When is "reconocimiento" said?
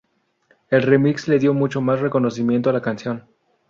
1.99-2.71